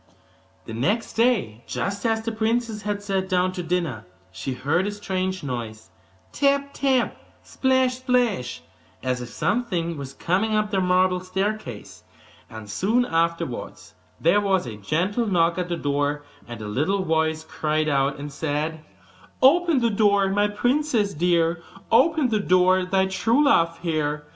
The 0.65 0.73
next 0.73 1.13
day, 1.13 1.63
just 1.67 2.07
as 2.07 2.23
the 2.23 2.31
princess 2.31 2.81
had 2.81 3.03
sat 3.03 3.29
down 3.29 3.51
to 3.51 3.61
dinner, 3.61 4.07
she 4.31 4.53
heard 4.55 4.87
a 4.87 4.91
strange 4.91 5.43
noise 5.43 5.91
tap, 6.31 6.73
tap 6.73 7.15
plash, 7.61 8.03
plash 8.03 8.63
as 9.03 9.21
if 9.21 9.29
something 9.29 9.97
was 9.99 10.15
coming 10.15 10.55
up 10.55 10.71
the 10.71 10.81
marble 10.81 11.19
staircase: 11.19 12.03
and 12.49 12.67
soon 12.67 13.05
afterwards 13.05 13.93
there 14.19 14.41
was 14.41 14.65
a 14.65 14.75
gentle 14.75 15.27
knock 15.27 15.59
at 15.59 15.69
the 15.69 15.77
door, 15.77 16.23
and 16.47 16.61
a 16.63 16.67
little 16.67 17.03
voice 17.03 17.43
cried 17.43 17.87
out 17.87 18.17
and 18.17 18.33
said: 18.33 18.83
'Open 19.39 19.81
the 19.81 19.91
door, 19.91 20.29
my 20.31 20.47
princess 20.47 21.13
dear, 21.13 21.61
Open 21.91 22.29
the 22.29 22.39
door 22.39 22.79
to 22.79 22.85
thy 22.87 23.05
true 23.05 23.43
love 23.45 23.77
here! 23.81 24.25